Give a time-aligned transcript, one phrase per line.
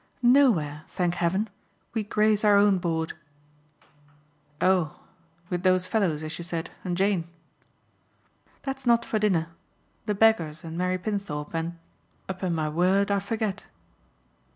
[0.23, 1.47] "Nowhere, thank heaven.
[1.93, 3.13] We grace our own board."
[4.59, 4.99] "Oh
[5.51, 7.25] with those fellows, as you said, and Jane?"
[8.63, 9.49] "That's not for dinner.
[10.07, 11.77] The Baggers and Mary Pinthorpe and
[12.27, 13.65] upon my word I forget."